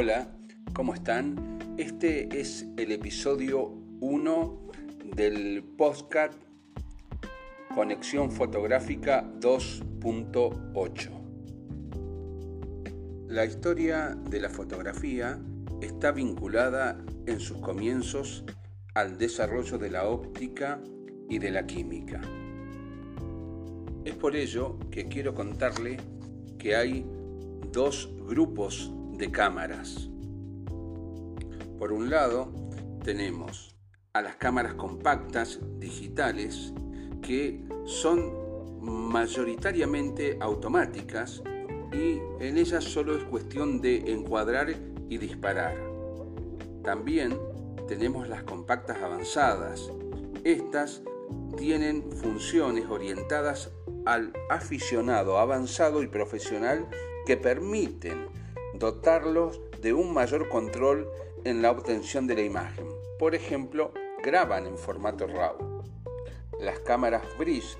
[0.00, 0.28] Hola,
[0.74, 1.58] ¿cómo están?
[1.76, 3.64] Este es el episodio
[4.00, 4.60] 1
[5.16, 6.34] del podcast
[7.74, 11.10] Conexión Fotográfica 2.8.
[13.26, 15.40] La historia de la fotografía
[15.82, 18.44] está vinculada en sus comienzos
[18.94, 20.80] al desarrollo de la óptica
[21.28, 22.20] y de la química.
[24.04, 25.96] Es por ello que quiero contarle
[26.56, 27.04] que hay
[27.72, 30.08] dos grupos de cámaras.
[31.78, 32.52] Por un lado,
[33.04, 33.76] tenemos
[34.12, 36.72] a las cámaras compactas digitales
[37.20, 38.32] que son
[38.80, 41.42] mayoritariamente automáticas
[41.92, 44.70] y en ellas solo es cuestión de encuadrar
[45.08, 45.76] y disparar.
[46.84, 47.36] También
[47.88, 49.90] tenemos las compactas avanzadas.
[50.44, 51.02] Estas
[51.56, 53.72] tienen funciones orientadas
[54.06, 56.88] al aficionado avanzado y profesional
[57.26, 58.37] que permiten
[58.78, 61.08] dotarlos de un mayor control
[61.44, 62.86] en la obtención de la imagen.
[63.18, 65.82] Por ejemplo, graban en formato RAW.
[66.60, 67.76] Las cámaras Bridge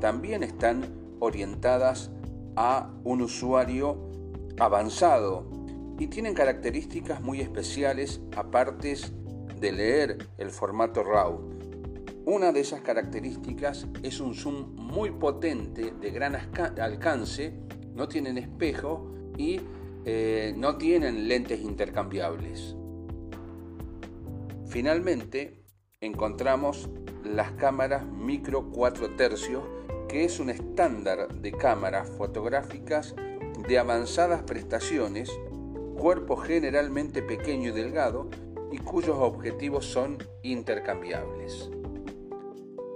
[0.00, 2.10] también están orientadas
[2.56, 3.98] a un usuario
[4.58, 5.48] avanzado
[5.98, 8.96] y tienen características muy especiales aparte
[9.58, 11.60] de leer el formato RAW.
[12.24, 16.36] Una de esas características es un zoom muy potente de gran
[16.78, 17.58] alcance,
[17.94, 19.60] no tienen espejo y
[20.04, 22.76] eh, no tienen lentes intercambiables.
[24.66, 25.62] Finalmente,
[26.00, 26.88] encontramos
[27.24, 29.62] las cámaras micro 4 tercios,
[30.08, 33.14] que es un estándar de cámaras fotográficas
[33.68, 35.30] de avanzadas prestaciones,
[35.98, 38.30] cuerpo generalmente pequeño y delgado
[38.72, 41.70] y cuyos objetivos son intercambiables.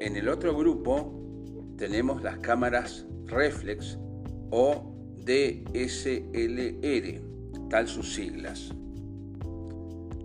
[0.00, 1.12] En el otro grupo
[1.76, 3.98] tenemos las cámaras reflex
[4.50, 4.91] o
[5.24, 7.20] DSLR,
[7.68, 8.72] tal sus siglas.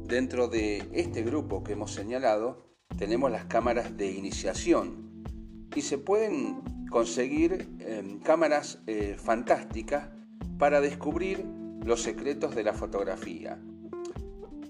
[0.05, 2.66] Dentro de este grupo que hemos señalado,
[2.97, 5.23] tenemos las cámaras de iniciación
[5.75, 10.09] y se pueden conseguir em, cámaras eh, fantásticas
[10.57, 11.45] para descubrir
[11.85, 13.59] los secretos de la fotografía.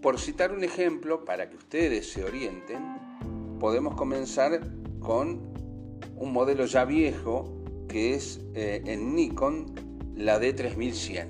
[0.01, 4.59] Por citar un ejemplo, para que ustedes se orienten, podemos comenzar
[4.99, 5.53] con
[6.15, 7.53] un modelo ya viejo
[7.87, 9.86] que es eh, en Nikon
[10.17, 11.27] la D3100.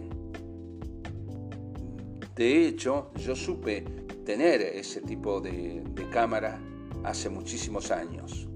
[2.35, 3.83] De hecho, yo supe
[4.25, 6.59] tener ese tipo de, cámara
[7.03, 8.47] hace muchísimos años.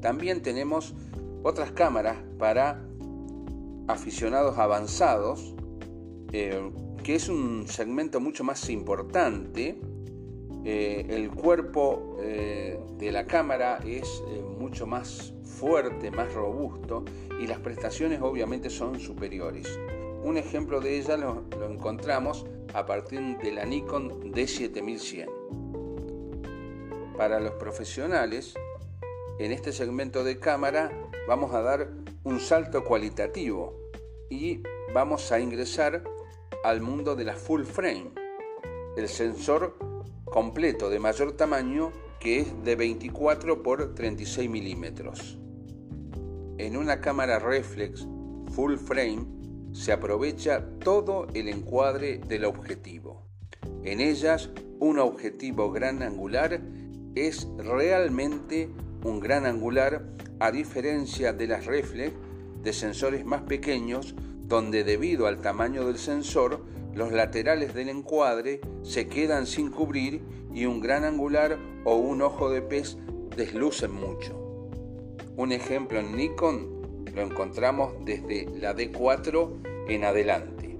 [0.00, 0.94] También tenemos
[1.42, 2.84] otras cámaras para
[3.88, 5.54] aficionados avanzados,
[6.32, 6.70] eh,
[7.02, 9.80] que es un segmento mucho más importante.
[10.64, 14.22] Eh, el cuerpo eh, de la cámara es
[14.58, 17.04] mucho más fuerte, más robusto
[17.40, 19.78] y las prestaciones obviamente son superiores.
[20.22, 25.28] Un ejemplo de ella lo, encontramos a partir de la Nikon D7100.
[27.16, 28.54] Para los profesionales,
[29.38, 30.90] en este segmento de cámara
[31.28, 31.90] vamos a dar
[32.24, 33.90] un salto cualitativo
[34.30, 34.62] y
[34.94, 36.02] vamos a ingresar
[36.64, 38.10] al mundo de la full frame,
[38.96, 39.76] el sensor
[40.34, 45.38] completo de mayor tamaño que es de 24 por 36 milímetros.
[46.58, 48.04] En una cámara reflex
[48.50, 49.26] full frame
[49.70, 53.28] se aprovecha todo el encuadre del objetivo.
[53.84, 54.50] En ellas,
[54.80, 56.60] un objetivo gran angular
[57.14, 58.68] es realmente
[59.04, 60.04] un gran angular
[60.40, 62.12] a diferencia de las reflex
[62.60, 69.08] de sensores más pequeños donde debido al tamaño del sensor los laterales del encuadre se
[69.08, 70.22] quedan sin cubrir
[70.52, 72.96] y un gran angular o un ojo de pez
[73.36, 74.40] deslucen mucho.
[75.36, 80.78] Un ejemplo en Nikon lo encontramos desde la D4 en adelante.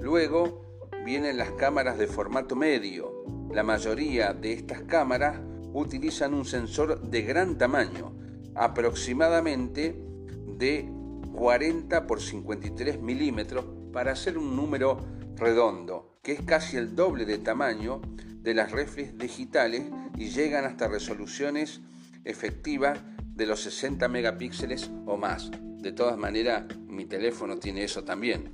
[0.00, 0.62] Luego
[1.04, 3.24] vienen las cámaras de formato medio.
[3.52, 5.40] La mayoría de estas cámaras
[5.72, 8.12] utilizan un sensor de gran tamaño,
[8.54, 10.00] aproximadamente
[10.46, 10.88] de
[11.32, 14.98] 40 por 53 milímetros para hacer un número
[15.36, 18.00] redondo, que es casi el doble de tamaño
[18.42, 19.84] de las reflex digitales
[20.16, 21.80] y llegan hasta resoluciones
[22.24, 22.94] efectiva
[23.24, 25.50] de los 60 megapíxeles o más.
[25.78, 28.52] De todas maneras, mi teléfono tiene eso también.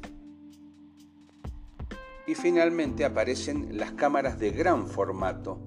[2.27, 5.63] Y finalmente aparecen las cámaras de gran formato,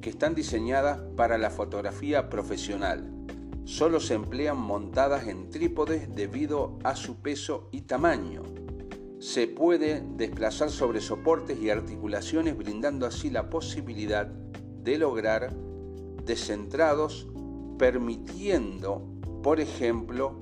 [0.00, 3.10] que están diseñadas para la fotografía profesional.
[3.64, 8.42] Solo se emplean montadas en trípodes debido a su peso y tamaño.
[9.24, 15.50] Se puede desplazar sobre soportes y articulaciones brindando así la posibilidad de lograr
[16.26, 17.26] descentrados
[17.78, 19.02] permitiendo,
[19.42, 20.38] por ejemplo,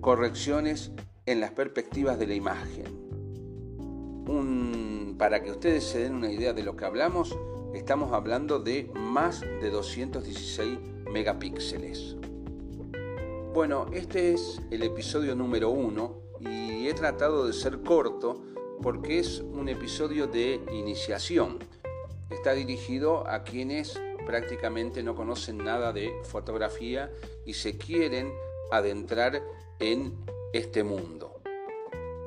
[0.00, 0.90] correcciones
[1.26, 2.86] en las perspectivas de la imagen.
[5.16, 7.38] para que ustedes se den una idea de lo que hablamos,
[7.72, 10.76] estamos hablando de más de 216
[11.12, 12.16] megapíxeles.
[13.54, 18.42] Bueno, este es el episodio número uno y he tratado de ser corto
[18.82, 21.58] porque es un episodio de iniciación.
[22.30, 27.10] Está dirigido a quienes prácticamente no conocen nada de fotografía
[27.46, 28.32] y se quieren
[28.70, 29.42] adentrar
[29.80, 30.14] en
[30.52, 31.40] este mundo.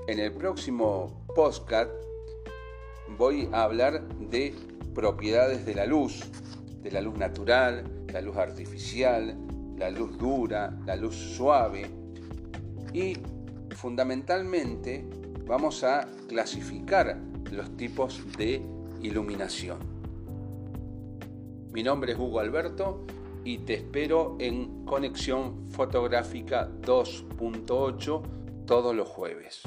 [0.07, 1.91] En el próximo podcast
[3.17, 4.53] voy a hablar de
[4.93, 6.23] propiedades de la luz,
[6.81, 9.37] de la luz natural, la luz artificial,
[9.77, 11.89] la luz dura, la luz suave
[12.93, 13.17] y
[13.81, 15.03] fundamentalmente
[15.47, 17.17] vamos a clasificar
[17.51, 18.61] los tipos de
[19.01, 19.79] iluminación.
[21.73, 23.03] Mi nombre es Hugo Alberto
[23.43, 28.21] y te espero en Conexión Fotográfica 2.8
[28.67, 29.63] todos los jueves.